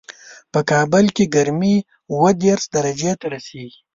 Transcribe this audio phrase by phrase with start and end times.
[0.53, 1.75] په کابل کې ګرمي
[2.11, 3.79] اووه دېش درجو ته رسېږي